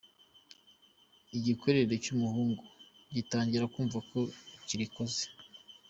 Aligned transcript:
Igikwerere 1.37 1.93
cy'umuhungu 2.03 2.63
gitangira 3.15 3.65
kumva 3.73 3.97
ko 4.09 4.19
kirikoze. 4.67 5.23